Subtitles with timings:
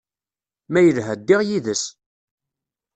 [0.71, 1.83] Ma yelḥa, ddiɣ yid-s.